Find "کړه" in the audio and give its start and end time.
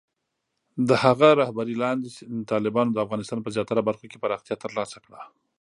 5.05-5.19